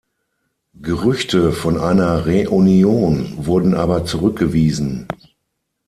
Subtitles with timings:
[0.81, 5.05] Gerüchte von einer Reunion wurden aber zurückgewiesen.